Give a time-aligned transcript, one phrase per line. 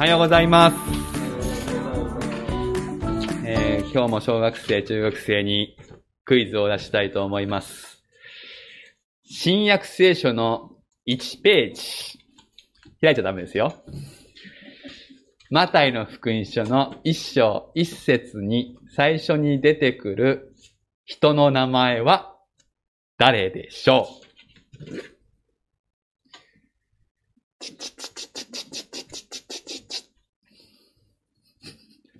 [0.00, 0.76] おはようございます。
[3.44, 5.76] えー今日も小学生、中学生に
[6.24, 8.02] クイズを出したいと思います。
[9.24, 10.70] 新約聖書の
[11.06, 11.82] 1ページ。
[13.02, 13.74] 開いちゃダメですよ。
[15.50, 20.54] マタイの福音書の1章1節に最初に出てくる
[21.04, 22.38] 人の名前は
[23.18, 24.08] 誰でしょ
[24.80, 25.20] う？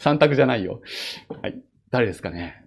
[0.00, 0.80] 三択じゃないよ。
[1.42, 1.62] はい。
[1.90, 2.64] 誰ですかね？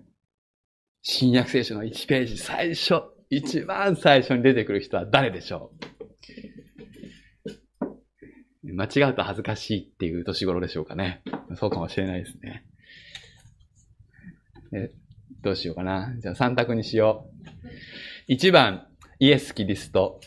[1.01, 5.71] 新約聖書の1ページ最初、一番最初に出てくる人は誰でしょ
[8.63, 8.73] う？
[8.73, 11.21] 間違うと恥ずかしいっていう年頃でしょうかね。
[11.55, 12.65] そうかもしれないですね。
[14.73, 14.91] え
[15.41, 16.13] どうしようかな。
[16.19, 17.29] じゃあ三択にしよ
[18.29, 18.31] う。
[18.31, 18.87] 1番、
[19.19, 20.21] イエス・キリスト。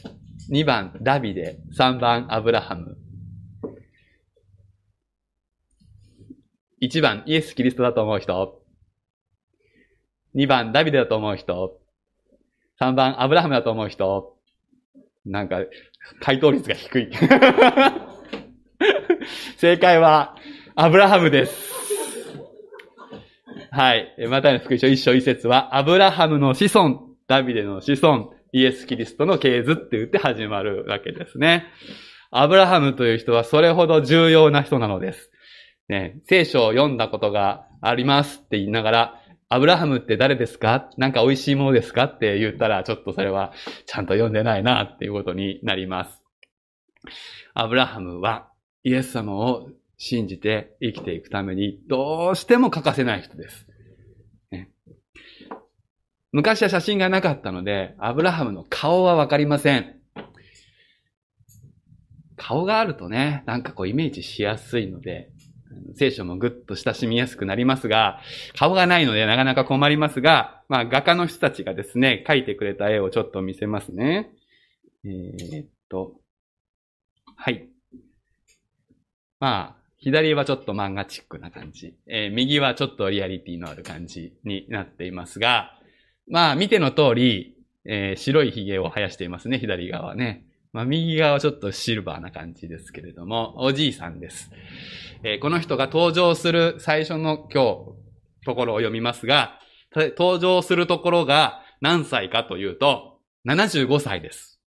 [0.51, 1.59] 2番、ダビデ。
[1.79, 2.99] 3番、アブラハム。
[6.87, 8.63] 1番、イエス・キリストだと思う人。
[10.37, 11.81] 2番、ダビデだと思う人。
[12.81, 14.37] 3番、アブラハムだと思う人。
[15.25, 15.63] なんか、
[16.21, 17.11] 回答率が低い。
[19.59, 20.37] 正解は、
[20.77, 21.75] アブラハムです。
[23.73, 24.15] はい。
[24.17, 31.67] えマタイの福音書一章一節は、アブラハムの子孫、ダビデの子孫、イエス・キリストの系図って言って始まるわけですね。
[32.31, 35.33] アブラハムという人はそれほど重要な人なのです。
[35.89, 40.91] ね、聖書を読んだことがありますって言いながら、アブラハムって誰ですか？
[40.97, 42.05] なんか美味しいものですか？
[42.05, 43.53] って言ったら、ちょっとそれは
[43.87, 46.23] ちゃんと読んでないなっていうことになります。
[47.55, 48.49] アブラハムは
[48.83, 53.67] イエス様を信じて生きていくためにどうしても欠かせない人です。
[54.51, 54.71] ね
[56.33, 59.95] 昔は写真がなかったので、アブラハムの顔はわかりません。
[62.37, 65.31] 顔があるとね、なんかこうイメージしやすいので、
[65.95, 68.21] 聖書もぐっと親しみやすくなりますが、
[68.57, 74.31] 顔がないのでなかなか困りますが、まあ画家の人たちがですね、描いてくれた絵をちょっと見せますね。
[75.05, 76.15] えーっと、
[77.37, 77.69] はい。
[79.39, 81.95] まあ、左はちょっと漫画チックな感じ。
[82.07, 85.73] えー右はちょっとリアリティのある感じになっていますが、
[86.29, 90.47] まあ見ての通り、えー白い髭を生やしていますね、左側ね。
[90.77, 94.51] まあ右側はちょっとシルバーな感じですけれども、おじいさんです。
[95.23, 99.59] えーこの人が登場する最初の今日、ところを読みますが、
[99.95, 104.61] 登場するところが何歳かというと、75歳です。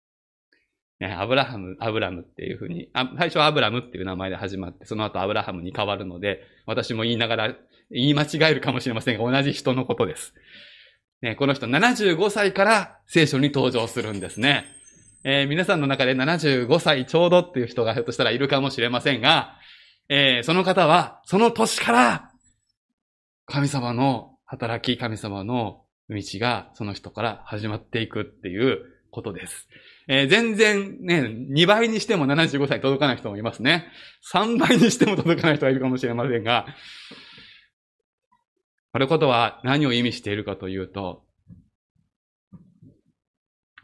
[1.00, 7.56] ね、アブラハム、アブラムっていうふうに、あ最初はアブラムっていう名前で始まって、その後アブラハムに変わるので、私も言いながら、
[7.92, 10.34] 言い間違えるかもしれませんが、同じ人のことです。
[11.22, 14.79] ね、この人75歳から聖書に登場するんですね。
[15.24, 19.56] えー皆さんの中で75歳ちょうどっていう人がひょっとしたらいるかもしれませんが、
[20.08, 22.32] えーその方は、その年から、
[23.46, 28.80] 神様の働き、神様の道がその人から始まっていくっていう
[29.12, 29.68] ことです。
[30.08, 31.22] えー全然ね、
[31.52, 33.88] 2倍にしても75歳届かない人もいますね。
[34.34, 36.66] 3倍にしても届かない人がいるかもしれませんが、
[38.94, 41.24] これことは何を意味しているかというと、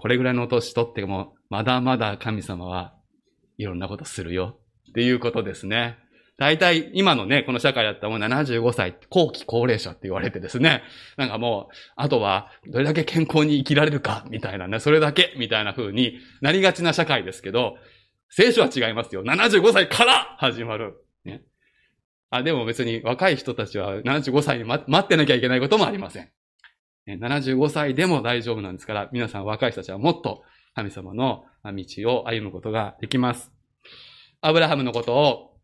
[0.06, 2.94] これぐらいの年取っても、まだまだ神様は
[3.58, 4.60] いろんなことするよ
[4.92, 5.98] っていうことですね。
[6.38, 10.84] 大体、今のね、この社会だったらもう75歳、後期高齢者って言われてですね、
[11.18, 17.78] なんかもう、あとは、どれだけ健康に生きられるか、みたいなね、それだけ、みたいな風になりがちな社会ですけど、
[18.30, 19.24] 聖書は違いますよ。
[19.24, 21.04] 75歳から始まる。
[21.24, 21.42] ね。
[22.30, 26.30] あ、でも別に若い人たちは75歳に待待ってなきゃいけないこともありません。
[27.08, 30.44] 75歳でも大丈夫なんですから、皆さん若い人たちはもっと
[30.74, 33.52] 神様の道を歩むことができます。
[34.42, 35.58] アブラハムのことを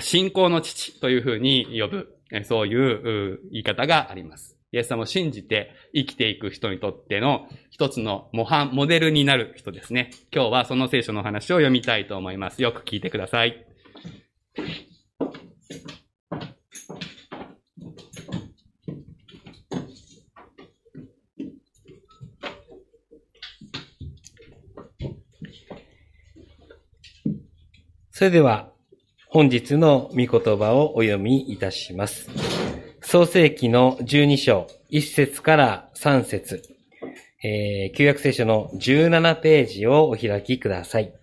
[0.00, 4.56] 信仰の父というふうに呼ぶ、そういう言い方があります。
[4.70, 10.10] イエス様を信じて生きていく人にとっての一つの模範、モデルになる人ですね。
[10.32, 12.62] 今日はその聖書の話を読みたいと思います。
[12.62, 13.64] よく聞いてください。
[28.18, 28.72] それでは、
[29.28, 30.26] 本日の御言
[30.58, 32.28] 葉をお読みいたします。
[33.00, 36.60] 創世記の12章、1節から3節、
[37.44, 41.14] えー旧約聖書の17ページをお開きください。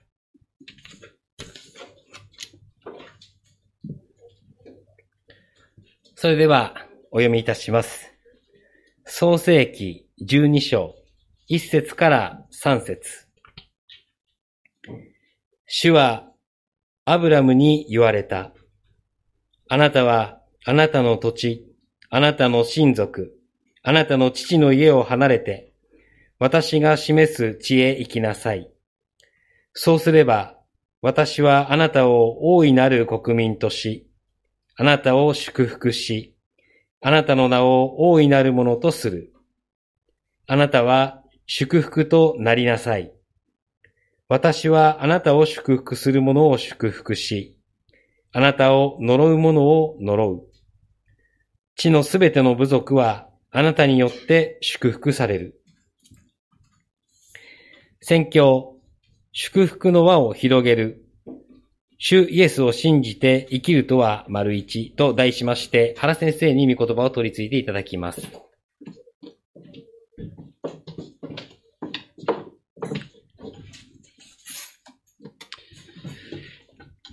[6.16, 6.76] それでは、
[7.12, 8.10] お読みいたします。
[9.04, 10.96] 創世記12章、
[11.50, 13.28] 1節から3節
[15.68, 16.32] 主は
[17.08, 18.52] アブラムに言われた。
[19.70, 21.68] あなたはあなたの土地、
[22.10, 23.38] あなたの親族、
[23.84, 25.72] あなたの父の家を離れて、
[26.40, 28.72] 私が示す地へ行きなさい。
[29.74, 30.58] そうすれば、
[31.04, 34.10] 私はあなたを大いなる国民とし、
[34.76, 36.36] あなたを祝福し、
[37.02, 39.32] あなたの名を大いなるものとする。
[40.48, 43.15] あなたは祝福となりなさい。
[44.28, 47.60] 私はあなたを祝福する者を祝福し、
[48.32, 50.56] あなたを呪う者を呪う。
[51.76, 55.62] 地のすべての部族はあなたによって祝福される。
[58.02, 58.78] 宣教、
[59.32, 61.06] 祝福の輪を広げる。
[61.98, 68.22] 主イエスを信じて生きるとは丸一と題しまして、原先生に御言葉を取り継いでいただきます。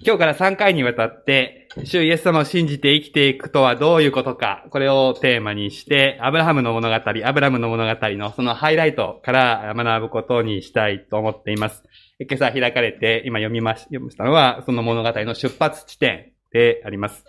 [0.04, 11.84] 今日から3回にわたって、主イエス様を信じて生きていくとはどういうことか、これをテーマにして、アブラハムの物語、アブラムの物語のそのハイライトから学ぶことにしたいと思っています。
[12.18, 17.24] 今朝開かれて、今読みまし、読したのは、その物語の出発地点であります。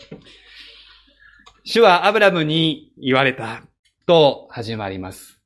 [1.64, 3.62] 主はアブラムに言われた
[4.08, 5.40] と始まります。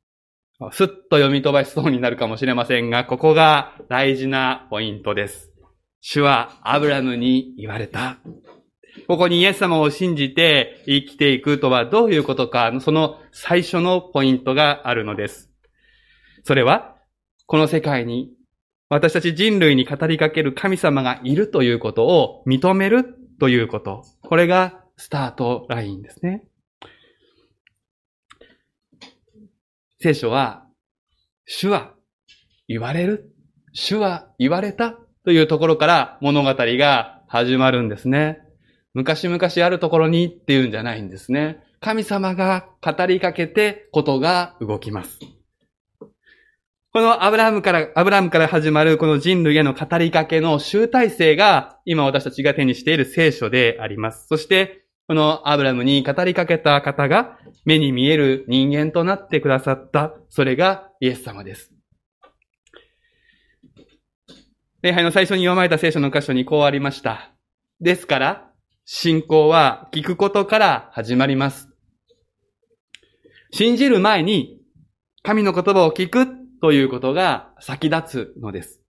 [0.72, 5.47] すっと読み飛ばしそうになるかもしれませんが、ここが大事なポイントです。
[6.02, 8.20] 主はアブラムに言われた。
[9.08, 15.52] ここにイエス様を信じて生きていくとはどういうことか、その最初のポイントがあるのです。
[16.44, 16.96] それは、
[17.46, 18.30] この世界に
[18.90, 24.04] 私たち人類に語りかける神様がいるということを認めるということ。
[24.22, 26.44] これがスタートラインですね。
[30.00, 30.66] 聖書は、
[31.46, 31.94] 主は
[32.68, 33.34] 言われる。
[33.74, 34.98] 主は言われた
[35.28, 38.40] というところから物語が始まるんですね。
[38.94, 41.62] 昔々あるところにっていうんじゃないんですね。
[41.82, 45.20] 神様が語りかけてことが動きます。
[46.00, 54.28] このアブラハムから、アブラムから始まるこの人類への語りかけの集大成が今私たちが手にしている聖書であります。
[54.30, 61.77] そして、このアブラムに語りかけた方が目に見える人間となってくださった、それがイエス様です。
[64.84, 67.32] 礼拝の最初に読まれた聖書の箇所にこうありました。
[67.82, 68.52] ですから、
[68.86, 71.70] 信仰は聞くことから始まります。
[73.52, 74.60] 信じる前に
[75.24, 76.28] 神の言葉を聞く
[76.62, 78.82] ということが先立つのです。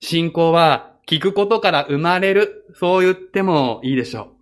[0.00, 4.32] 信仰は聞くことから生まれる、そう言ってもいいでしょ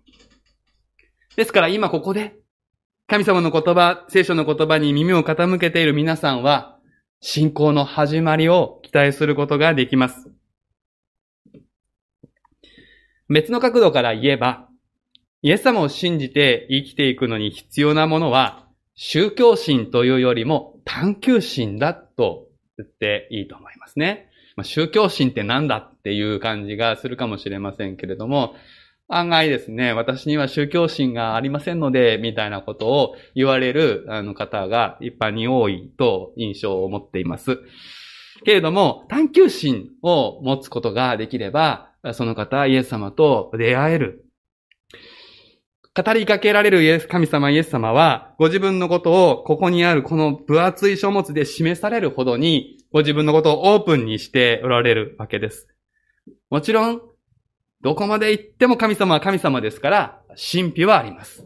[1.33, 1.35] う。
[1.37, 2.35] ですから今ここで
[3.07, 6.79] 神様の言葉、聖書の言葉に耳を傾けている皆さんは、
[7.21, 10.31] 信仰の始まりを待することができます。
[13.29, 14.69] 別の角度から言えば、
[15.41, 22.47] イエス様を信じて生きていくのに必要なものは、宗教心というよりも探求心だと
[22.77, 24.29] 言っていいと思いますね。
[24.55, 28.55] まあ、宗教心って何だっていう感じがするかもしれませんけれども、
[29.07, 37.59] 案外ですね、私には宗教心がありませんので、みたいなことを言われるあの方が一般に多いと印象を持っています。
[38.43, 44.25] けれども、探求心を持つことができれば、その方、イエス様と出会える。
[45.95, 55.67] 語りかけられるイエス、神様イエス様は、ご自分のことをここにあるこの分厚い書物で示されるほどに、ご自分のことをオープンにしておられるわけです。
[56.49, 57.01] もちろん、
[57.81, 61.45] どこまで行っても神様は神様ですから、神秘はあります。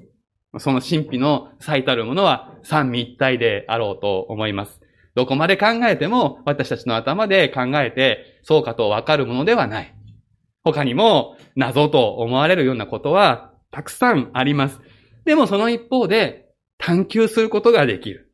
[0.58, 4.82] その神秘の最たるものは三位一体であろうと思います。
[5.16, 9.96] どこまで考えても私たちの頭で考えてそうかとわかるものではない。
[10.64, 14.80] 他にも謎と思われるようなことはたくさんあります。
[15.26, 18.32] でもその一方で探求することができる。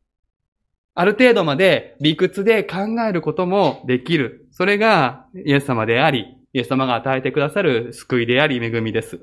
[0.94, 4.48] ある程度まで理屈で考えることもできる。
[4.50, 9.20] それがイエス様であり、イエス様が与えてくださる救いであり恵みです。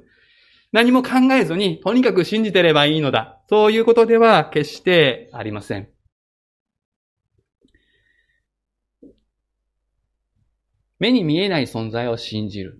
[0.71, 3.39] 何も考えずに、とにかく信じてればいいのだ。
[3.49, 5.92] そういうことでは決してありません。
[10.99, 12.79] 目に見えない存在を信じる。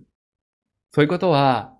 [0.92, 1.74] そういうことは、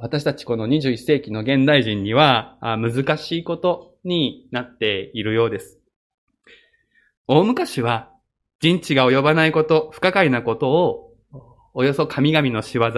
[0.00, 5.78] 私たちこの21世紀の現代人には難しいことになっているようです。
[7.26, 8.10] 大昔は
[8.60, 11.12] 人知が及ばないこと、不可解なことを
[11.74, 12.90] およそ神々の仕業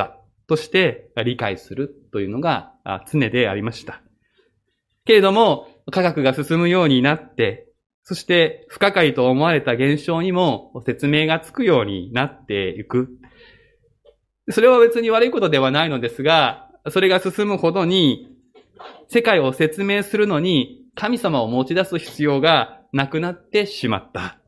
[0.46, 2.75] として理解するというのが
[3.11, 4.00] 常でありました。
[5.04, 7.66] けれども、科学が進むようになって、
[8.04, 13.11] そして不可解と思われた現象にも説明がつくようになっていく。
[14.50, 18.28] それは別に悪いことではないのですが、それが進むほどに、
[19.09, 24.38] 世界を説明するのに神様を持ち出す必要がなくなってしまった。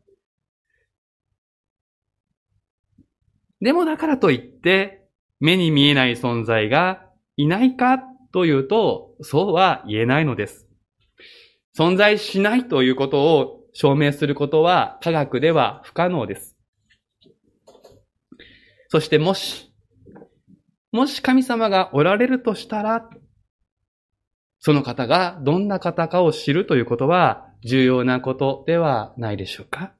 [3.60, 5.06] でもだからといって、
[5.40, 7.06] 目に見えない存在が
[7.36, 7.98] いないか
[8.32, 10.63] というと、そうは言えないのです。
[11.76, 16.56] 存在しないということを証明することは科学では不可能です。
[18.88, 19.72] そしてもし、
[20.92, 23.10] もし神様がおられるとしたら、
[24.60, 29.92] その方がどんな方かを知るということは重要なことではないでしょうか？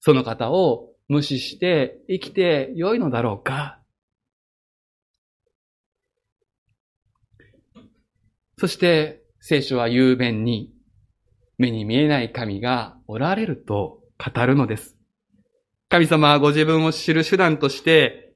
[0.00, 3.80] その方を無視して生きて良いのだろうか？
[8.56, 10.71] そして聖書は雄弁に
[11.62, 14.96] 目に見えない神がおられると語るのです。
[15.88, 18.34] 神様はご自分を知る手段として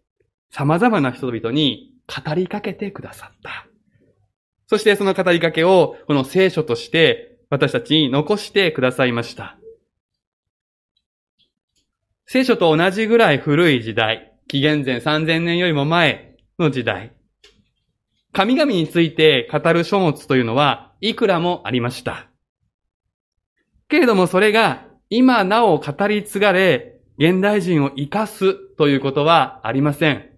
[0.51, 3.67] 様々な人々に語りかけてくださった。
[4.69, 9.57] そしてその語りかけをこの聖書として私たちに残してくださいました。
[12.27, 17.13] 聖書と同じぐらい古い時代、紀元前3000年よりも前の時代、
[18.33, 22.29] 神々について語る書物というのはいくらもありました。
[23.89, 30.31] けれどもそれが今なお語り継がれ、現代人を生かすということはありません。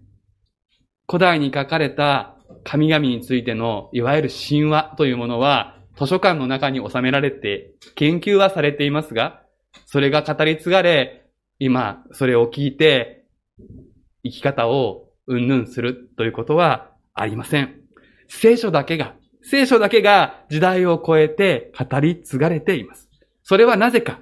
[1.07, 9.41] 古代に書かれた神々についてのいわゆる神話というものは図書館の中に収められて研究はされていますが、
[9.85, 11.25] それが語り継がれ、
[11.57, 13.25] 今それを聞いて
[14.23, 17.81] 生き方をうんぬんするということはありません。
[18.27, 23.08] 聖書だけが、聖書だけが時代を超えて語り継がれています。
[23.49, 24.19] それはなぜか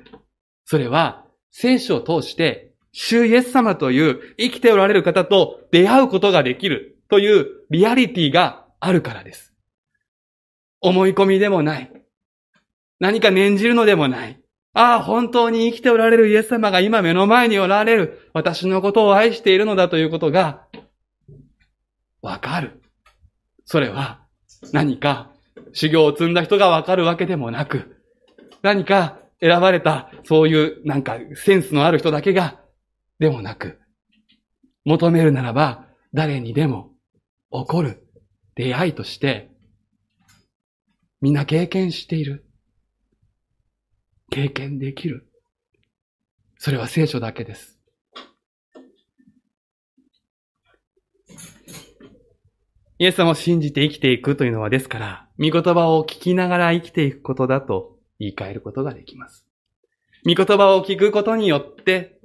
[0.63, 9.53] それは聖書を通して主イエス様という生きておられる方と出会うことができるというリアリティがあるからです。
[10.79, 11.91] 思い込みでもない。
[13.01, 14.39] 何か念じるのでもない。
[14.73, 18.29] ああ、本当に生きておられるイエス様が今目の前におられる。
[18.31, 20.65] 私のことを愛しているのだということが、
[22.21, 22.81] わかる。
[23.65, 24.21] それは、
[24.71, 25.31] 何か
[25.73, 27.96] 修行を積んだ人がわかるわけでもなく、
[28.61, 32.59] 何か選ばれた、そういうなんかセンスのある人だけが、
[33.19, 33.79] でもなく、
[34.85, 36.91] 求めるならば、誰にでも
[37.51, 38.07] 起こる
[38.55, 39.51] 出会いとして、
[41.21, 42.45] みんな経験している。
[44.29, 45.29] 経験できる。
[46.57, 47.79] それは聖書だけです。
[52.99, 59.45] イエス様を信じて生きていくというのはですから、御言葉を聞きながら生きていくことだと言い換えることができます。
[60.25, 62.19] 御言葉を聞くことによって、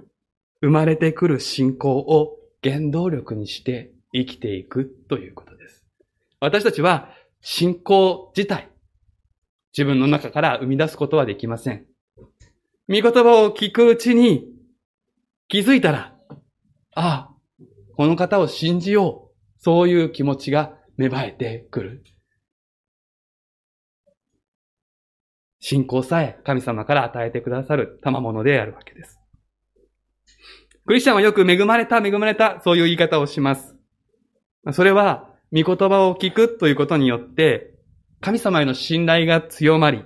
[0.61, 5.84] 生まれてくる信仰を原動力にして生きていくということです。
[6.40, 8.68] 私たちは信仰自体、
[9.76, 11.87] 自分の中から生み出すことはできません。
[12.88, 14.49] 御言葉を聞くうちに
[15.49, 16.14] 気づいたら、
[16.94, 17.30] ああ、
[17.96, 19.32] この方を信じよう。
[19.58, 22.04] そういう気持ちが芽生えてくる。
[25.64, 29.21] 信仰さえ神様から与えてくださる賜物であるわけです。
[30.85, 33.76] クリスチャンはよく恵まれた、恵まれた、そういう言い方をします。
[34.73, 37.75] それは、御言葉を聞くということによって、
[38.21, 40.04] 神様への信頼が強まり、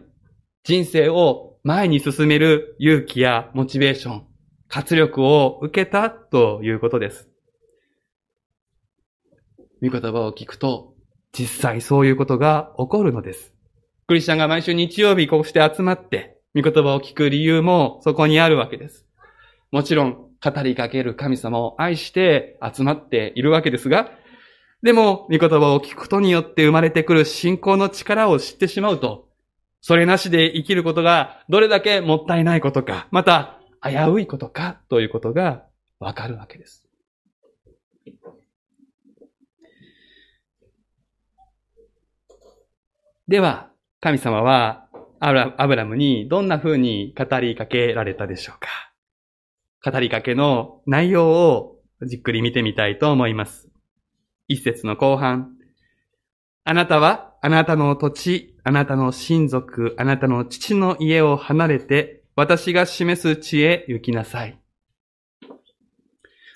[0.62, 4.26] 人生を前に進める勇気やモチベーション、
[4.68, 7.30] 活力を受けたということです。
[9.82, 10.94] 御言葉を聞くと、
[11.32, 13.55] 実際そういうことが起こるのです。
[14.08, 19.04] クリスチャンが毎週日曜日こうして集まって、御言葉を聞く理由もそこにあるわけです。
[19.72, 24.12] もちろん、語りかける神様を愛して集まっているわけですが、
[24.80, 29.28] でも、御言葉を聞くことによって生まれてくる信仰の力を知ってしまうと、
[29.80, 35.64] それなしで生きることがどれだけもったいないことか、また危ういことかということが
[35.98, 36.86] わかるわけです。
[43.26, 44.86] では、神様は
[45.20, 48.68] アブラムにどんな風に語りかけられたでしょうか？
[49.90, 53.68] 語りかけの内容をじっくり見てみたいと思います。
[54.48, 55.52] 一節の後半。
[56.64, 64.58] あなたはあなたの土地、あなたの親族、あなたの父の家を離れて私が示す地へ行きなさい。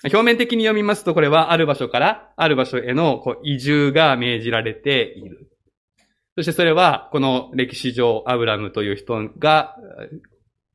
[0.03, 5.50] 表面的に読みますと、これはある場所からある場所への移住が命じられている。
[6.37, 9.75] そしてそれは、この歴史上、アブラムという人が、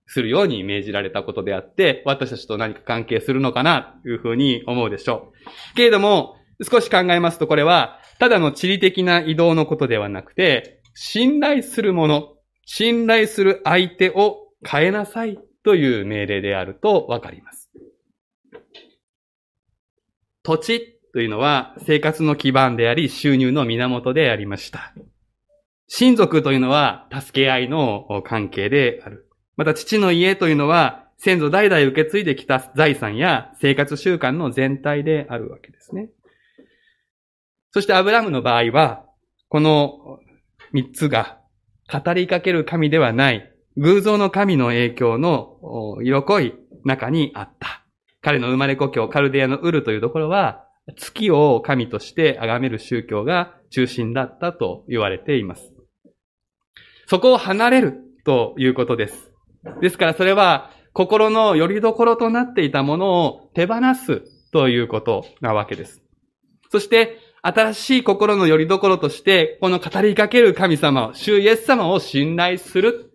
[0.08, 5.32] するように命じられたことであって、私たちと何か関係するのかな、というふうに思うでしょ
[5.72, 5.75] う。
[5.75, 17.70] けれども、少し考えますとこれは、ただの地理的な移動のことではなくて、信頼するもの、信頼する相手を変えなさいという命令であるとわかります。
[20.42, 24.94] 土地というのは生活の基盤であり収入の源でありました。
[25.88, 29.28] 親族というのは助け合いの関係である。
[29.57, 36.11] また父の家というのは先祖代々受け継いできた財産や生活習慣の全体であるわけですね。
[37.71, 39.05] そしてアブラムの場合は、
[39.49, 40.19] この
[40.73, 41.38] 三つが
[41.93, 47.85] 語りかける神ではない偶像の神の影響の色濃い中にあった。
[48.23, 50.64] 彼の生まれ故郷カルデアのウルというところは
[50.97, 55.75] 月を神として崇める宗教が中心だったと言われています。
[57.06, 59.32] そこを離れるということです。
[59.80, 66.02] ですからそれは心の拠り所となっていたものを手放すということなわけです。
[66.70, 73.12] そして、新しい心の拠り所として、この語りかける神様を、主イエス様を信頼する。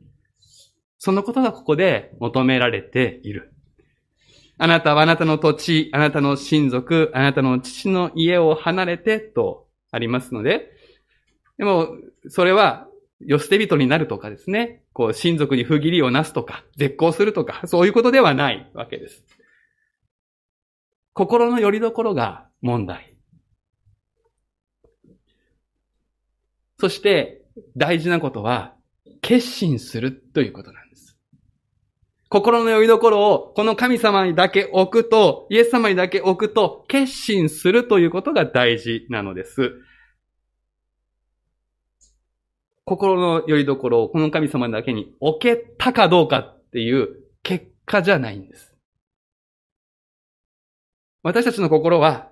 [0.99, 3.51] そのことがここで求められている。
[4.59, 10.69] あなたはあなたの土地、あなたの親族、あなたの父の家を離れてとありますので、
[11.57, 11.89] でも、
[12.27, 12.87] それは
[13.25, 19.23] よ捨て人になるとかですね、こう、親族に不義理をなすとか、絶交するとか、そういうことではないわけです。
[21.13, 23.15] 心の拠り所が問題。
[26.79, 27.41] そして、
[27.77, 28.75] 大事なことは、
[29.21, 31.17] 決心するということなんです。
[32.29, 39.73] 心の拠り所を、この神様にだけ置くと、イエス様にだけ置くと、決心するということが大事なのです。
[42.85, 47.09] 心の拠り所をこの神様だけに置けたかどうかっていう
[47.43, 48.75] 結果じゃないんです。
[51.23, 52.29] 私たちの心は、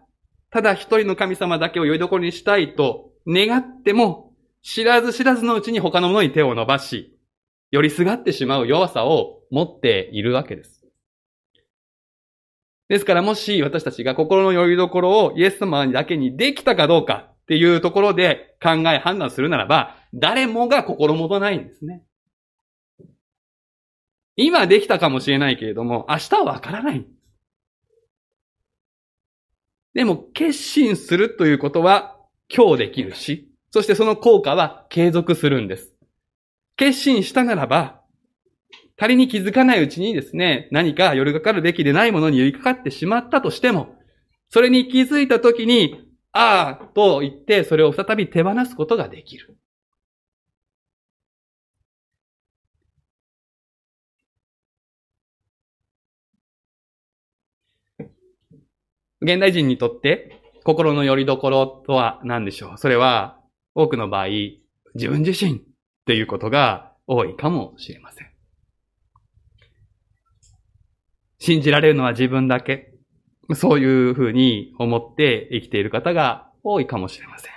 [0.49, 4.33] ただ一人の神様だけを拠り所にしたいと願っても、
[4.63, 7.15] 知らず知らずのうちに他のものに手を伸ばし、
[7.71, 10.79] 寄りすがってしまう弱さを持っているわけです。
[12.87, 22.03] ですからもし私たちが心の拠り所をイエス様だけにできたかどうかっていうところで考え判断するならば、誰もが心もとないんですね。
[24.35, 27.07] 今できたかもしれないけれども、明日はわからない。
[29.95, 32.17] でも、決心するということは
[32.55, 35.91] 今日できるし、そしてその効果は継続するんです。
[36.77, 38.03] 決心したならば、
[38.95, 43.95] 仮に気づかないうちにですね、何か寄りかかるべきでないものに寄りかかってしまったとしても、
[44.49, 46.08] それに気づいたときに、
[46.41, 49.57] ああ、と言ってそれを再び手放すことができる。
[59.21, 63.37] 現代人にとって心の拠り所とは何でしょうそれは
[63.75, 64.27] 多くの場合、
[64.95, 65.61] 自分自身っ
[66.05, 68.29] ていうことが多いかもしれません。
[71.37, 72.88] 信じられるのは自分だけ。
[73.55, 77.53] そういうふうに思って生きている方が多いかもしれません。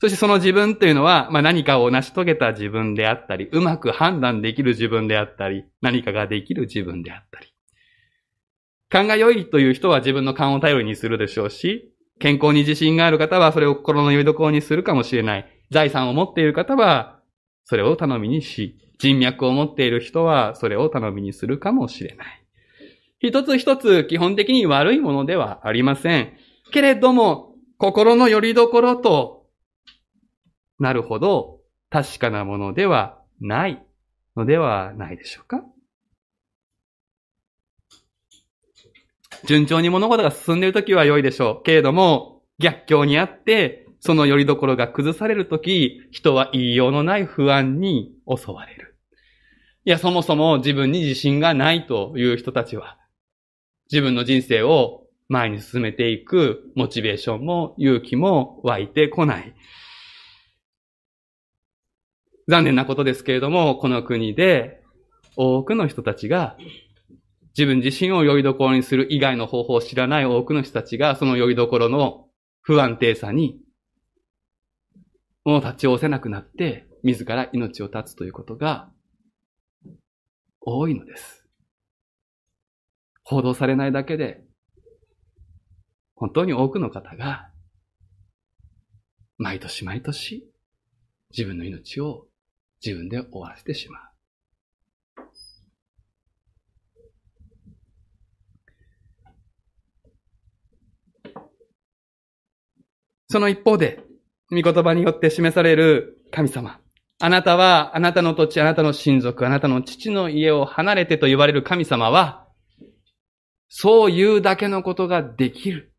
[0.00, 7.54] そしてその自分というのは、まあ、何かを成し遂げた自分であったり、うまく判断できる自分であったり、何かができる自分であったり。
[8.90, 15.46] 勘が良いという人は自分の勘を頼りにするでしょうし、健康に自信がある方はそれを心の拠り所にするかもしれない。
[15.70, 17.20] 財産を持っている方は
[17.64, 22.43] それを頼みにし、人脈を持っている人はそれを頼みにするかもしれない。
[23.28, 26.32] 一つ一つ基本的に悪いものではありません。
[26.72, 29.46] けれども、心の拠り所と
[30.78, 31.60] なるほど
[31.90, 33.84] 確かなものではない
[34.36, 35.62] のではないでしょうか
[39.46, 41.62] 順調に物事が進んでいるときは良いでしょう。
[41.62, 48.96] けれども、逆境にあって、その拠り所が崩されるとき、人は言いようのない不安に襲われる。
[49.84, 52.98] いや、そもそも自分に自信がないという人たちは、
[53.90, 59.54] 自分の人生を前に進めていくモチベーションも勇気も湧いてこない。
[62.48, 64.82] 残念なことですけれども、この国で
[65.36, 66.56] 多くの人たちが
[67.56, 72.26] 自分自身を良いどころにする以外の方法を知らない多くの人たちが、その良いどころの
[72.62, 73.60] 不安定さに、
[75.44, 78.90] もう立ち寄せなくなって、自ら命を絶つということが
[80.60, 81.43] 多いのです。
[83.24, 84.44] 報道されないだけで、
[86.14, 87.50] 本当に多くの方が、
[89.38, 90.46] 毎年毎年、
[91.30, 92.28] 自分の命を
[92.84, 94.14] 自分で終わらせてしまう。
[103.28, 104.00] その一方で、
[104.50, 106.78] 御言葉によって示される神様。
[107.18, 112.43] あなたは、あなたの土地、あなたの親族、あなたの父の家を離れてと言われる神様は、
[113.76, 115.92] そういうだけのことができる。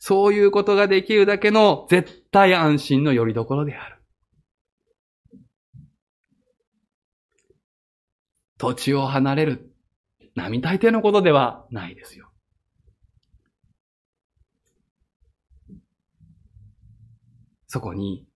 [0.00, 4.02] そういうことができるだけの絶対安心の拠り所である。
[8.58, 9.72] 土地を離れる。
[10.34, 12.32] 並大抵のことではないですよ。
[17.68, 18.26] そこに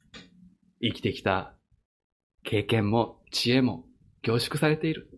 [0.80, 1.56] 生きてきた
[2.44, 3.84] 経験も知恵も
[4.22, 5.10] 凝縮されている。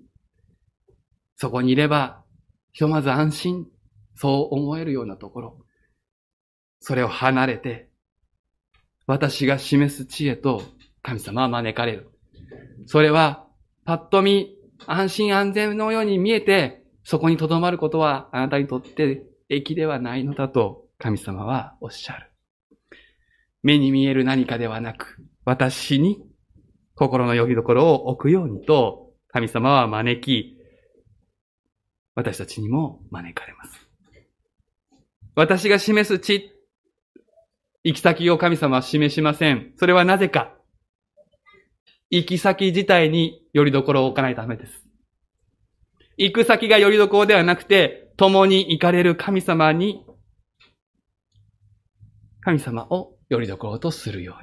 [1.36, 2.24] そこにいれば、
[2.78, 3.66] ひとまず安心、
[4.14, 5.58] そう思えるようなところ。
[6.78, 7.90] それを離れて、
[9.04, 10.62] 私が示す知恵と
[11.02, 12.08] 神様は招かれる。
[12.86, 13.48] それは、
[13.84, 14.54] パッと見、
[14.86, 22.30] 安心安全のように見えて、そこに留まることはあなたにとって益ではないのだと神様はおっしゃる。
[23.64, 26.22] 目に見える何かではなく、私に
[26.94, 30.57] 心の呼びどころを置くようにと、神様は招き、
[32.18, 33.88] 私たちにも招かれます。
[35.36, 36.50] 私が示す地、
[37.84, 39.72] 行き先を神様は示しません。
[39.76, 40.52] それはなぜか。
[42.10, 44.84] 行き先自体によりどころを置かないためです。
[46.16, 50.04] 行く先がよりどころではなくて、共に行かれる神様に、
[52.40, 54.42] 神様をよりどころとするよう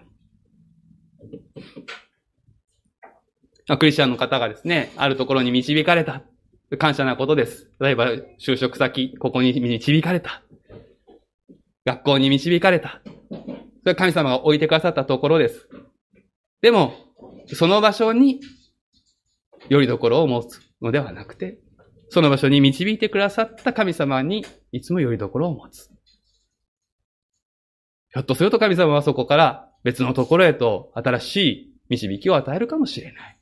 [3.73, 3.77] に。
[3.77, 6.23] クリスチャンの方がですね、あるところに導かれた。
[6.77, 7.69] 感謝なことです。
[7.79, 10.43] 例えば、就職先、ここに導かれた。
[11.85, 13.01] 学校に導かれた。
[13.29, 13.37] そ
[13.85, 15.69] れは神様が置いてくださったところです。
[16.61, 16.93] でも、
[17.47, 18.41] その場所に、
[19.69, 21.59] よりどころを持つのではなくて、
[22.09, 25.89] その場所に導いてくださった神様に、いつもよりどころを持つ。
[28.09, 33.34] ひょっとすると神様はそこから別のところへと新しい導きを与えるかもしれない。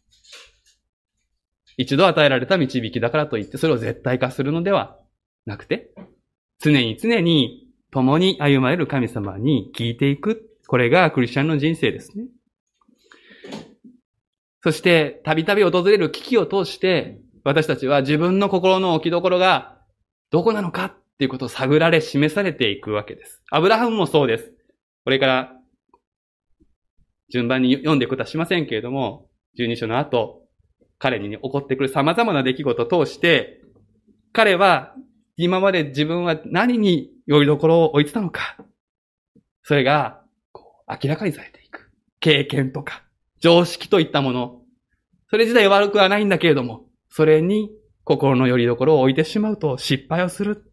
[1.78, 4.98] 一度与えられた導きだからといってそれを絶対化するのでは
[5.46, 5.92] なくて、
[6.60, 10.50] 常に常に共に歩まれる神様に聞いていく。
[10.68, 12.26] これがクリスチャンの人生ですね。
[14.64, 19.78] そして、たびたび訪れる危機を通して、私たちは自分の心の置きどころが
[20.32, 23.44] どこなのかっていうことを探られ示されていくわけです。
[23.52, 24.54] アブラハムもそうです。
[25.04, 25.52] これから
[27.30, 29.28] 順番に読んでいくことはしませんけれども、
[29.60, 30.43] 12章の後、
[31.04, 33.60] 彼に起こってくる様々な出来事を通して、
[34.32, 34.96] 彼は
[35.36, 38.56] 今まで自分は何によりどころを置いてたのか。
[39.64, 40.22] それが、
[40.88, 41.92] 明らかにされていく。
[42.22, 43.04] 経験とか、
[43.42, 44.62] 常識といったもの。
[45.30, 47.70] それ自体悪くはないんだけれども、それに
[48.06, 50.72] 心のよりどころを置いてしまうと失敗をする。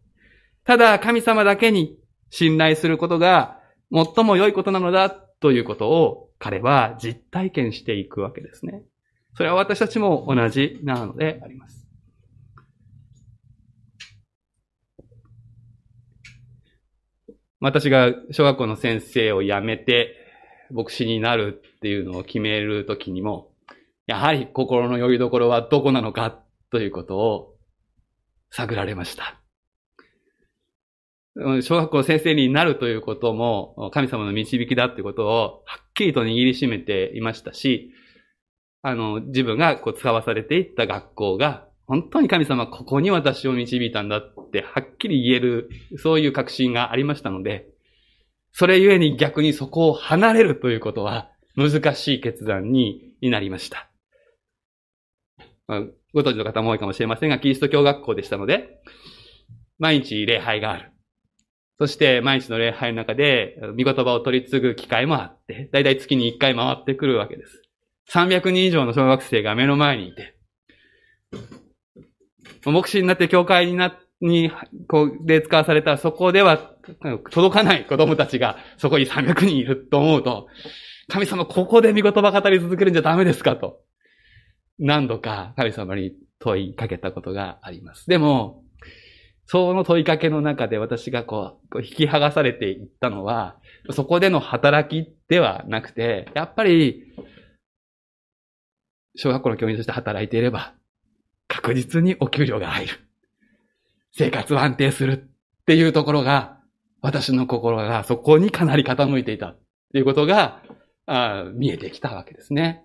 [0.63, 1.97] ただ、神様だけに
[2.29, 3.59] 信頼することが
[3.91, 8.85] 最も良いことなのだということを彼は実体験していくわけですね。
[9.35, 11.87] それは私たちも同じなのであります。
[17.59, 20.15] 私が小学校の先生を辞めて
[20.71, 23.51] 牧師になるっていうのを決めるときにも、
[24.07, 27.55] やはり心の拠り所はどこなのかということを
[28.49, 29.37] 探られました。
[31.61, 37.93] 小学校先生になるということも神様の導きだということをはっきりと握りしめていましたし、
[38.81, 47.67] あの、自分がこう使わされていった学校が本当に神様ここに私を導いたんだってはっきり言える、そういう確信がありましたので、
[48.53, 53.89] それゆえに逆にそこを離れるということは難しい決断になりました。
[56.13, 58.81] ご存知の方も多いかもしれませんが、キリスト教学校でしたので、
[59.77, 60.91] 毎日礼拝がある。
[61.77, 67.61] そして毎日の礼拝の中で、見言葉を取り継ぐ機会もあって、だいたい月に1回回ってくるわけです。
[68.13, 70.35] 300人以上の小学生が目の前にいて、
[72.65, 74.51] 牧師になって教会にな、に、
[74.87, 76.57] こう、で使わされたそこでは
[77.31, 80.47] 届かない子供たちがそこに300人いると思うと、
[81.07, 83.79] 神様ここで見言葉語り続けるんじゃダメですかと。
[84.77, 88.07] 何度か神様に問いかけたことがあります。
[88.07, 88.63] でも、
[89.45, 93.57] その問いかけの中で私がこう、こう引き剥がされていったのは、
[93.91, 97.03] そこでの働きではなくて、やっぱり、
[99.15, 100.73] 小学校の教員として働いていれば、
[101.47, 102.93] 確実にお給料が入る。
[104.13, 106.59] 生活は安定するっていうところが、
[107.01, 109.59] 私の心がそこにかなり傾いていたっ
[109.91, 110.61] ていうことが、
[111.05, 112.83] あ見えてきたわけですね。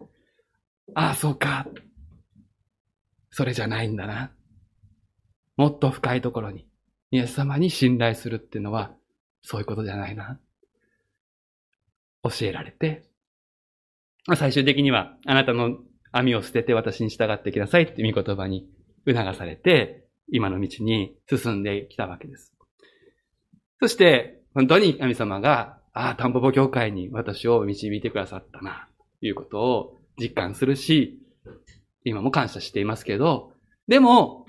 [0.94, 1.66] ああ、そうか。
[3.30, 4.32] それじゃないんだな。
[5.56, 6.66] もっと深いところに、
[7.10, 8.92] イエス様に信頼するっていうのは、
[9.42, 10.40] そういうことじゃないな。
[12.22, 13.04] 教えられて、
[14.34, 15.78] 最終的には、あなたの
[16.16, 18.68] 網を捨てて私に従ってきなさいって御言葉に
[19.06, 22.52] 促されて、今の道に進んできたわけです。
[23.80, 28.88] そして、本当に神様が、ああ、タンポポ教会に私を導いてくださったな、
[29.20, 31.20] ということを実感するし、
[32.04, 33.52] 今も感謝していますけど、
[33.86, 34.46] でも、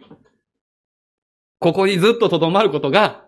[1.59, 3.25] ここにずっと留まることが、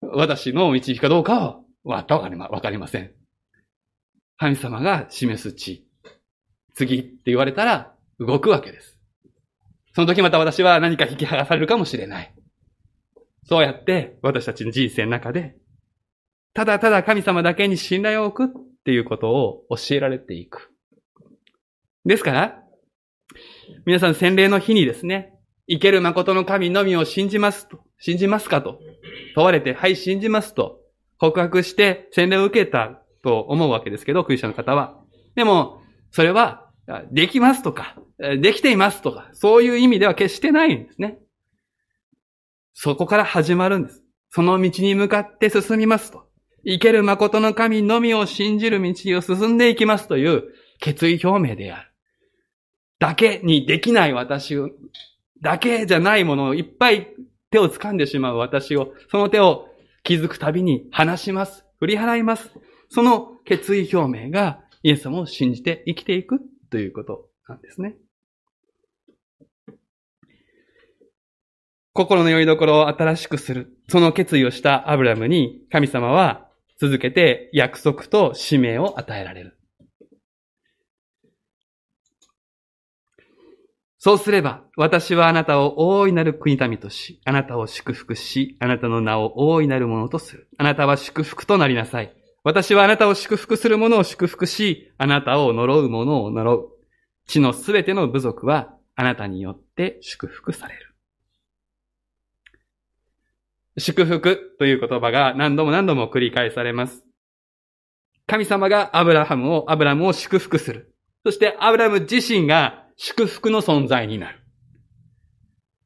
[0.00, 3.12] 私の導きかどうかは、わかりません。
[4.38, 5.86] 神様が示す地。
[6.74, 8.98] 次って言われたら、動くわけです。
[9.94, 12.34] その時また私は何か引き剥がされるかもしれない。
[13.46, 15.56] そうやって私たちの人生の中で、
[16.52, 20.72] ただただ神様だけに信頼を置くっていうことを教えられていく。
[22.04, 22.62] ですから、
[23.86, 25.34] 皆さん洗礼の日にですね、
[25.68, 28.80] 生ける誠の神のみを信じますと、信じますかと
[29.34, 30.80] 問われて、はい、信じますと
[31.18, 35.00] 告白して洗礼を受けたと思うわけですけど、クリスチャンの方は。
[35.34, 36.63] でも、それは、
[37.10, 41.18] できますとか、できていますとか、そういう意味では決してないんですね。
[42.74, 44.02] そこから始まるんです。
[44.30, 46.26] その道に向かって進みますと。
[46.66, 50.44] 生ける誠の神のみを信じる道を進んでいきますという
[50.80, 51.90] 決意表明である。
[52.98, 54.70] だけにできない私を、
[55.40, 57.08] だけじゃないものをいっぱい
[57.50, 59.68] 手を掴んでしまう私を、その手を
[60.02, 61.64] 気づくたびに離します。
[61.78, 62.50] 振り払います。
[62.88, 66.40] その決意表明がイエス様を信じて生きていく
[66.74, 67.94] ということなんですね。
[71.92, 73.78] 心の拠り所を新しくする。
[73.88, 76.48] その決意をしたアブラムに神様は
[76.80, 79.56] 続けて約束と使命を与えられる。
[83.98, 90.48] そうすれば、私はあなたを大いなる国民とし、あなたを祝福し、あなたの名を大いなるものとする。
[90.58, 92.23] あなたは祝福となりなさい。
[92.44, 96.68] 私はあなたを祝福する者を祝福し、あなたを呪う者を呪う。
[97.26, 100.94] 地のすべての部族はあなたによって祝福される。
[103.78, 107.02] 祝福という言葉が何度も何度も繰り返されます。
[108.26, 110.94] 神様がアブラハムを、アブラムを祝福する。
[111.24, 114.40] そしてアブラム自身が祝福の存在になる。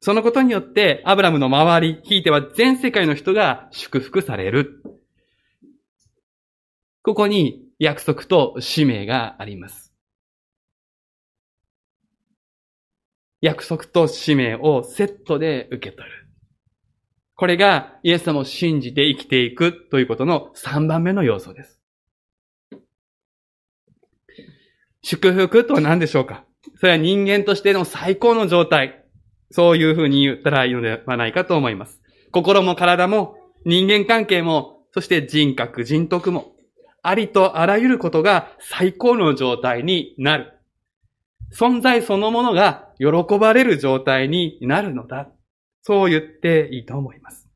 [0.01, 4.83] そのことによって、アブラムの周り、ひいては全世界の人が祝福される。
[7.03, 9.95] ここに約束と使命があります。
[13.41, 16.29] 約束と使命をセットで受け取る。
[17.37, 21.81] これがイエス様を信じて生きていくということの3番目の要素です。
[25.03, 26.45] 祝福とは何でしょうか？
[26.81, 29.05] それは人間としての最高の状態。
[29.51, 32.03] そういうふうに言ったらいいのではないかと思います。
[32.33, 36.53] 心も体も人間関係も、そして人格、人徳も、
[37.09, 40.53] ありとあらゆることが最高の状態になる。
[41.51, 45.31] 存在そのものが喜ばれる状態になるのだ。
[45.83, 47.49] そう言っていいと思います。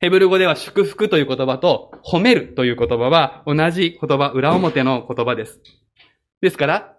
[0.00, 5.60] ヘブル語では祝福という言葉と褒めるという言葉は同じ言葉、裏表の言葉です。
[6.40, 6.96] ですから、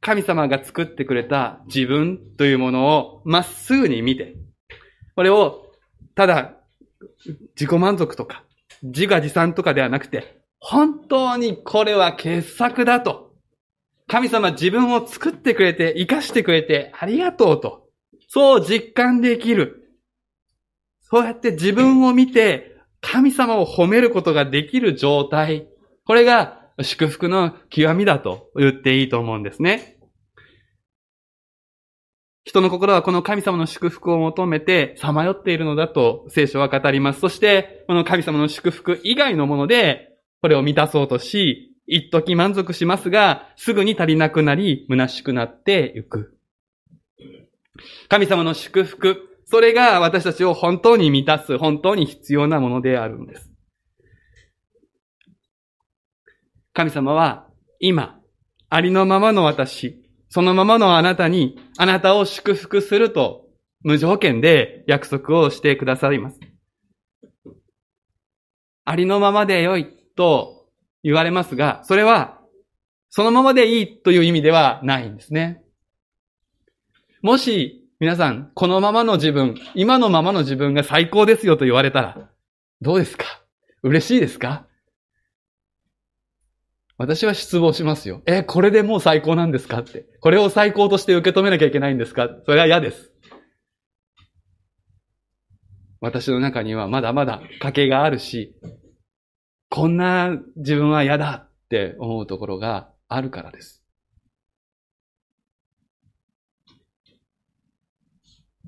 [0.00, 4.34] 神様が作ってくれた自分というものをまっすぐに見て、
[5.14, 5.66] これを
[6.16, 6.54] ただ
[7.54, 8.44] 自己満足とか
[8.82, 13.32] 自画自賛とかではなくて、本当にこれは傑作だと。
[14.08, 17.88] 神様自分を作ってくれて、生かしてくれてありがとうと。
[18.28, 19.94] そう実感できる。
[21.00, 25.68] そうやって自分を見て、神様を褒めることができる状態。
[26.04, 29.98] これが祝福の極みだと言っていいと思うんですね。
[32.44, 37.20] 人の心はこの神様の祝福を求めてさまよっているのだと聖書は語ります。
[37.20, 40.07] そして、この神様の祝福以外のもので、
[40.40, 46.38] これを満たそうとし、一時満足しますが、すぐに足りなくなり、虚しくなっていく。
[48.08, 53.50] 神様の祝福、それが私たちを本当に満たす、本当に必要なものであるんです。
[56.74, 57.48] 神様は、
[57.80, 58.20] 今、
[58.68, 63.46] ありのままの私、そのままのあなたに、あなたを祝福すると、
[63.82, 66.40] 無条件で約束をしてくださいます。
[68.84, 70.66] ありのままでよいと
[71.04, 72.40] 言われますが、それは、
[73.08, 75.62] そのままでいいという意味ではないんですね。
[77.22, 82.30] もし、皆さん、このままの自分、今のままの自分が最高ですよと言われたら、
[82.80, 83.24] どうですか？
[83.82, 84.66] 嬉しいですか？
[86.96, 88.22] 私は失望しますよ。
[88.26, 89.80] え、これでもう最高なんですか？
[89.80, 90.04] って。
[90.20, 92.28] これを最高として受け止めなきゃいけないんですか？
[92.44, 93.12] それは嫌です。
[96.00, 98.54] 私の中にはまだまだ賭けがあるし、
[99.70, 101.48] こんな自分は嫌だ。
[101.68, 103.82] って思うところがあるからです。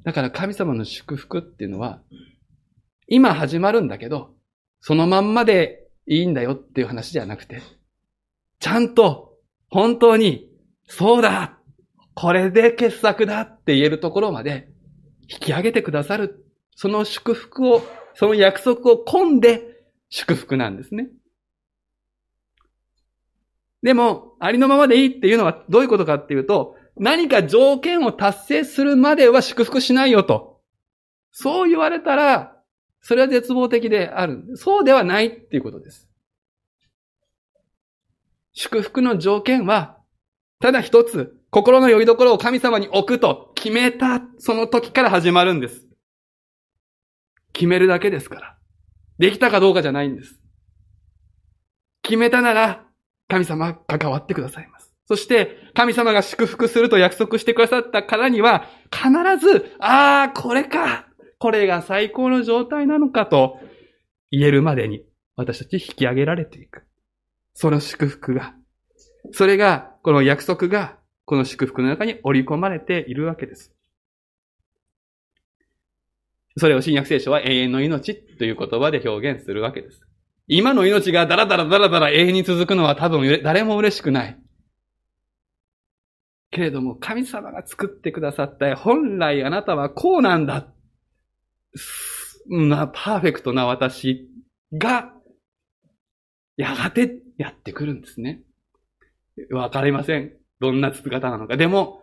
[0.04, 2.02] だから神様の祝福っていうのは、
[3.06, 4.34] 今始まるんだけど、
[4.80, 7.62] そのまんまでいいんだよっていう話じゃなくて、
[8.60, 9.38] ちゃんと
[9.70, 10.50] 本当に、
[10.86, 11.58] そうだ
[12.14, 14.68] これで傑作だって言えるところまで
[15.28, 16.44] 引き上げてくださる。
[16.76, 17.82] その祝福を、
[18.14, 19.69] その約束を込んで
[20.10, 21.08] 祝福なんですね。
[23.82, 30.60] でも、ありのままでいいっていうのはどういうことかっていうと、何か条件を達成するまでは祝福しないよと。
[31.32, 32.56] そう言われたら、
[33.00, 34.56] それは絶望的である。
[34.56, 36.10] そうではないっていうことです。
[38.52, 39.96] 祝福の条件は、
[40.60, 45.86] ただ一つ、心の拠り所を神様に置くと決めた、その時から始まるんです。
[47.52, 48.59] 決めるだけですから。
[49.20, 50.40] できたかどうかじゃないんです。
[52.02, 52.86] 決めたなら、
[53.28, 54.94] 神様関わってくださいます。
[55.06, 59.10] そして、神様が祝福すると約束してくださったからには、必
[59.46, 61.06] ず、ああ、これか
[61.38, 63.58] これが最高の状態なのかと
[64.30, 65.04] 言えるまでに、
[65.36, 66.86] 私たち引き上げられていく。
[67.52, 68.54] その祝福が、
[69.32, 73.74] それが、この約束が、この祝福の中に織り込まれているわけです。
[76.56, 80.00] それを新約聖書は永遠の命という言葉で表現するわけです。
[80.46, 84.38] 今の命がダラダラダラダラ永遠に続くのは多分誰も嬉しくない。
[86.50, 90.66] けれども神様が作ってくださった本来あなたはこうなんだ。
[92.48, 94.28] な、パーフェクトな私
[94.72, 95.12] が、
[96.56, 98.42] やがてやってくるんですね。
[99.50, 100.32] わかりません。
[100.60, 101.56] どんな姿なのか。
[101.56, 101.99] でも、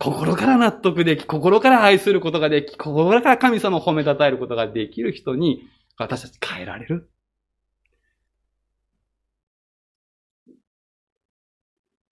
[0.00, 5.62] 心から納得でき、心から愛することができ、心から神様を褒めたたえることができる人に、
[5.98, 7.10] 私たち変えられる。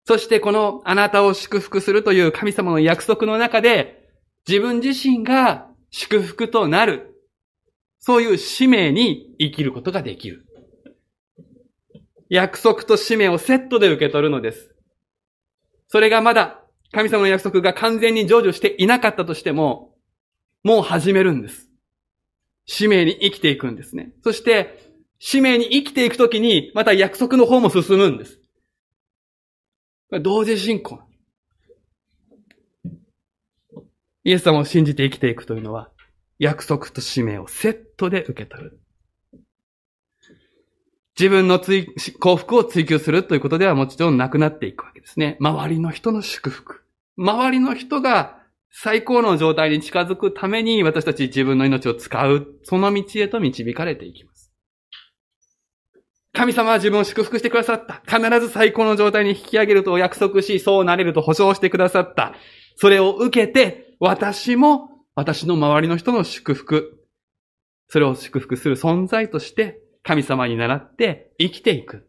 [0.04, 4.10] そしてこのあなたを祝福するという神様の約束の中で、
[4.46, 7.14] 自分自身が祝福となる。
[8.00, 10.44] そういう使命に生きることができる。
[12.28, 14.74] 約束と使命をセットで受け取るのです。
[15.88, 16.57] それがまだ
[16.92, 19.94] 神様の約束が完全に成就していなかったとしても、
[20.64, 21.68] もう始めるんです。
[22.66, 24.12] 使命に生きていくんですね。
[24.22, 24.78] そして、
[25.18, 28.40] 使命に生きていくときに、また約束の方も進むんです。
[30.22, 31.00] 同時進行。
[34.24, 35.90] イエス様を信じて生きていくというのは、
[36.38, 38.80] 約束と使命をセットで受け取る。
[41.18, 45.36] 自分の幸福を追求するということではもちろんなくなっていくわけですね。
[45.40, 46.82] 周りの人の祝福。
[47.16, 48.38] 周りの人が
[48.70, 54.52] 最高の状態に近づくために私たち自分の命を使う、その道へと導かれていきます。
[56.34, 58.00] 神様は自分を祝福してくださった。
[58.06, 62.34] 必ず最高の状態に引き上げると約束し、そうなれると保証してくださった。
[62.76, 67.04] それを受けて、私も私の周りの人の祝福、
[67.88, 72.08] それを祝福する存在として神様に倣って生きていく。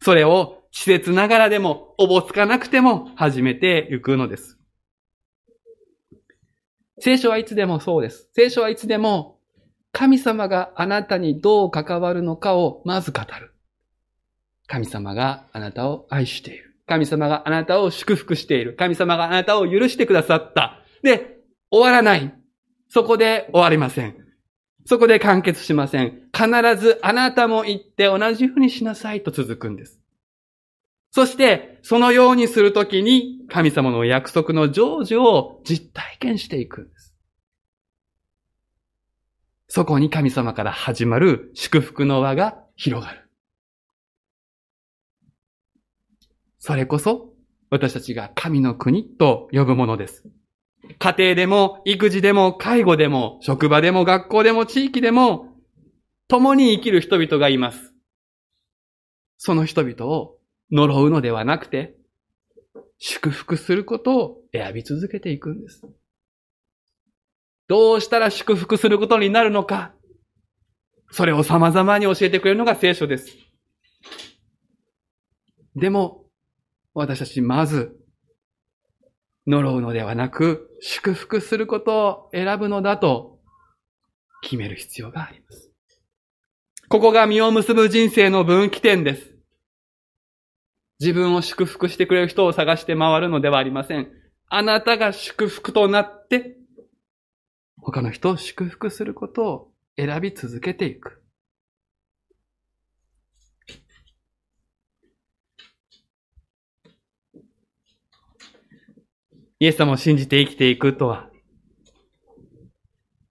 [0.00, 4.58] それを施設ながらでも、おぼつかなくても始めていくのです。
[7.00, 8.30] 聖書はいつでもそうです。
[8.32, 9.40] 聖書はいつでも、
[9.92, 13.52] 神様があなたにどう関わるのかをまず語る。
[14.66, 16.74] 神様があなたを愛している。
[16.86, 18.74] 神様があなたを祝福している。
[18.74, 20.80] 神様があなたを許してくださった。
[21.02, 22.34] で、終わらない。
[22.88, 24.23] そこで終わりません。
[24.86, 26.20] そこで完結しません。
[26.32, 26.46] 必
[26.78, 30.00] ずあなたも言って同じふうにしなさいと続くんです。
[31.10, 37.14] そして、そのようにするときに神様の約束の成就を実体験していくんです。
[39.68, 43.28] そこに神様から始まる祝福の輪が広がる。
[46.58, 47.32] それこそ
[47.70, 50.24] 私たちが神の国と呼ぶものです。
[50.98, 55.54] 家庭でも、育児でも、介護でも、職場でも、学校でも、地域でも、
[56.28, 57.94] 共に生きる人々がいます。
[59.36, 60.38] その人々を
[60.70, 61.96] 呪うのではなくて、
[62.98, 65.82] 祝福することを選び続けていくんです。
[67.68, 69.94] どうしたら祝福することになるのか、
[71.10, 73.36] それを様々に教えてくれるのが聖書です。
[75.76, 76.24] でも、
[76.94, 77.96] 私たちまず、
[79.46, 83.40] 呪うのではなく、祝福することを選ぶのだと
[84.42, 85.70] 決める必要があります。
[86.88, 89.34] ここが実を結ぶ人生の分岐点です。
[91.00, 94.08] 自分を祝福してくれる人を探して回るのではありません。
[94.48, 96.56] あなたが祝福となって、
[97.80, 101.23] 他の人を祝福することを選び続けていく。
[109.64, 111.30] イエス様を信じて生きていくとは、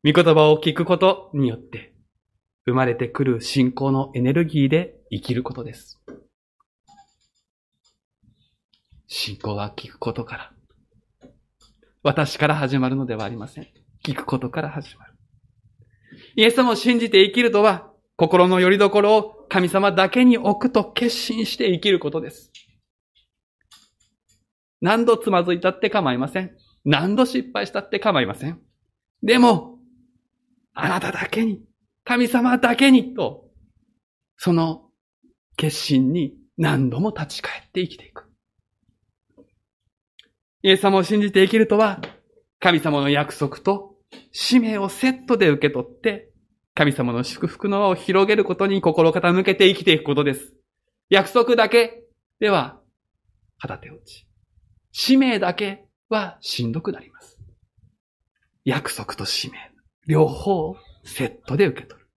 [0.04, 1.94] 御言葉を聞くことによって、
[2.66, 6.02] 生まれてくる信仰のエネルギーで生きることです。
[9.06, 11.30] 信仰は聞くことから、
[12.02, 13.68] 私から始まるのではありません。
[14.04, 15.14] 聞くことから始まる。
[16.36, 22.53] イエス様を信じて生きるとは、心の拠り所を神様だけに置くと決心して生きることです。
[24.84, 26.52] 何度つまずいたって構いません。
[26.84, 28.60] 何度失敗したって構いません。
[29.24, 29.80] でも、
[30.74, 31.64] あなただけに、
[32.04, 33.46] 神様だけにと、
[34.36, 34.90] その
[35.56, 38.26] 決心に何度も立ち返って生きていく。
[40.64, 42.02] イエス様を信じて生きるとは、
[42.60, 43.96] 神様の約束と
[44.34, 46.30] 使命をセットで受け取って、
[46.76, 50.54] 神様の祝福の輪を広げることに心傾けて生きていくことです。
[51.10, 52.04] 約束だけ
[52.42, 52.82] では、
[53.60, 54.28] 旗手落ち。
[54.94, 57.40] 使命だけはしんどくなります。
[58.64, 59.58] 約束と使命、
[60.08, 62.08] 両方セットで受け取る。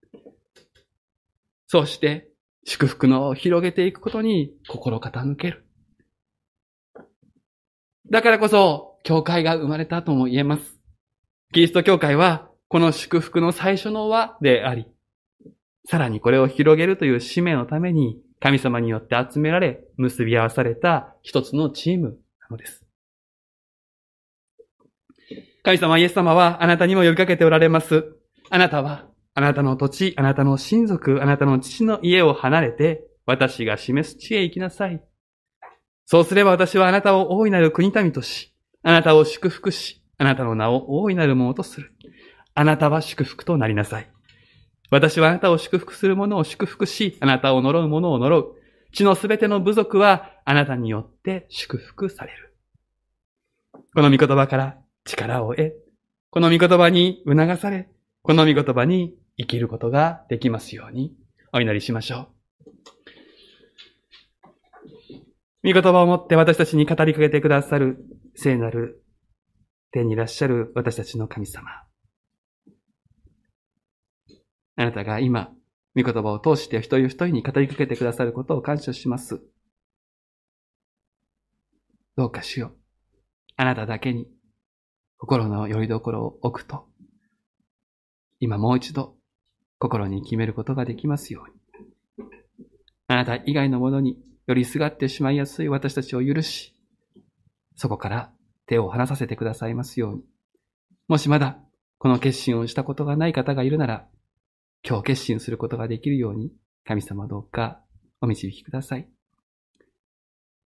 [1.66, 2.28] そして、
[2.64, 5.64] 祝福の広げていくことに心傾ける。
[8.10, 10.78] だからこそ、教会が生まれたとも言えます。
[11.54, 14.86] キリスト教会は、この祝福の最初の輪であり、
[15.86, 22.18] さらにこれを広げるという使命のために、神様によって集められ、結び合わされた一つのチーム
[22.50, 22.84] のです。
[25.62, 28.04] 神様イエス様はあなたにも呼びかけておられます。
[28.50, 35.02] あなたは、あなたの土地、あなたの親族、あなたの父の家を離れて、私が示す地へ行きなさい。
[36.04, 41.92] そうすれば私はあなたを大いなる国民とし、あなたを祝福し、あなたの名を大いなるものとする。
[42.54, 44.10] あなたは祝福となりなさい。
[44.90, 48.55] 私はあなたを祝福する者を祝福し、あなたを呪う者を呪う。
[48.96, 52.56] 地のすべての部族はあなたによって祝福される。
[53.94, 55.74] この御言葉から力を得、
[56.30, 57.90] この御言葉に促され、
[58.22, 61.14] この御言葉に生きることができますように
[61.52, 62.30] お祈りしましょ
[65.64, 65.72] う。
[65.74, 67.98] 御言葉をもって私たちに語りかけてくださる
[68.34, 69.04] 聖なる
[69.90, 71.68] 天にいらっしゃる私たちの神様。
[74.76, 75.52] あなたが今、
[75.96, 79.40] 御言葉を通して一人一人に語りかけてくださることを感謝します。
[82.16, 82.76] どうかしよう。
[83.56, 84.28] あなただけに
[85.16, 86.86] 心の拠り所を置くと、
[88.38, 89.16] 今もう一度
[89.78, 92.26] 心に決めることができますように。
[93.08, 96.74] あなた以外のものによりすがってしまいやすい私たちを許し、
[97.74, 98.32] そこから
[98.66, 100.22] 手を離させてくださいますように。
[101.08, 101.58] もしまだ
[101.98, 104.08] この決心をしたことがない方がいるなら、
[104.88, 106.52] 今日決心することができるように、
[106.84, 107.80] 神様どうか
[108.20, 109.08] お導きください。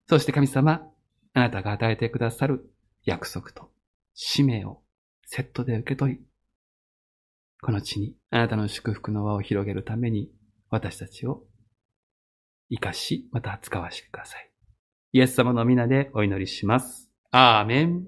[0.09, 0.87] そして神様、
[1.33, 2.71] あなたが与えてくださる
[3.05, 3.71] 約束と
[4.13, 4.83] 使命を
[5.25, 6.21] セットで受け取り、
[7.63, 10.31] この地にあなたの祝福の輪を広げるために
[10.69, 11.45] 私たちを
[12.69, 14.51] 生かし、また使わしてください。
[15.13, 17.11] イエス様の皆でお祈りします。
[17.31, 18.05] アーメン。